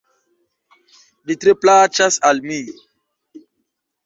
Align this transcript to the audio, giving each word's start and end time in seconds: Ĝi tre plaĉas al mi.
Ĝi 1.27 1.35
tre 1.43 1.55
plaĉas 1.67 2.19
al 2.31 2.43
mi. 2.49 2.59